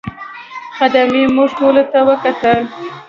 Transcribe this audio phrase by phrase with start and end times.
[0.77, 2.59] خدمې موږ ټولو ته وکتل.